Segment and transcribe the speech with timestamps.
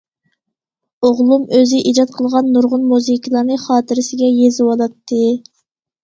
[1.07, 5.21] ئوغلۇم ئۆزى ئىجاد قىلغان نۇرغۇن مۇزىكىلارنى خاتىرىسىگە يېزىۋالاتتى.